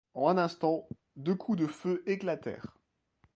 En 0.15 0.23
un 0.29 0.37
instant, 0.39 0.89
deux 1.15 1.35
coups 1.35 1.59
de 1.59 1.67
feu 1.67 2.01
éclatèrent. 2.07 2.75